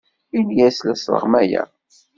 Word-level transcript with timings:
Ini-as 0.37 0.77
la 0.87 0.95
sleɣmayeɣ. 0.97 1.69